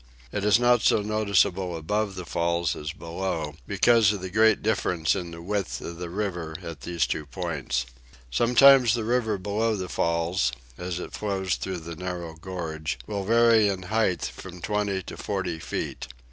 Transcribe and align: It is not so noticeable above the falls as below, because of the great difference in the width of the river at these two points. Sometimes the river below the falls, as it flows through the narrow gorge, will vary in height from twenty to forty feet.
It 0.31 0.43
is 0.43 0.59
not 0.59 0.81
so 0.81 1.03
noticeable 1.03 1.77
above 1.77 2.15
the 2.15 2.25
falls 2.25 2.75
as 2.75 2.91
below, 2.91 3.53
because 3.67 4.11
of 4.11 4.19
the 4.21 4.31
great 4.31 4.63
difference 4.63 5.13
in 5.15 5.29
the 5.29 5.43
width 5.43 5.79
of 5.79 5.97
the 5.97 6.09
river 6.09 6.55
at 6.63 6.81
these 6.81 7.05
two 7.05 7.27
points. 7.27 7.85
Sometimes 8.31 8.95
the 8.95 9.03
river 9.03 9.37
below 9.37 9.75
the 9.75 9.87
falls, 9.89 10.53
as 10.75 10.99
it 10.99 11.13
flows 11.13 11.53
through 11.53 11.81
the 11.81 11.95
narrow 11.95 12.33
gorge, 12.33 12.97
will 13.05 13.25
vary 13.25 13.67
in 13.69 13.83
height 13.93 14.23
from 14.25 14.59
twenty 14.59 15.03
to 15.03 15.17
forty 15.17 15.59
feet. 15.59 16.07